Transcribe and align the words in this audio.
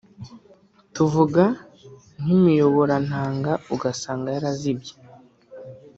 tuvuga 0.93 1.43
nk’imiyoborantanga 2.23 3.51
ugasanga 3.75 4.27
yarazibye 4.35 4.93